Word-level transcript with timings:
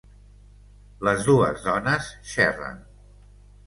Les 1.09 1.23
dues 1.29 1.63
dones 1.69 2.11
xerren. 2.35 2.85